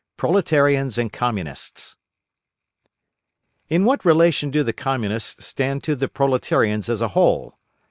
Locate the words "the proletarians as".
5.95-7.01